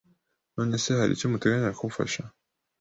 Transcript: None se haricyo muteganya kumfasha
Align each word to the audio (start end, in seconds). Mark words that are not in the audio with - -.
None 0.57 0.75
se 0.83 0.89
haricyo 0.99 1.25
muteganya 1.31 1.77
kumfasha 1.79 2.23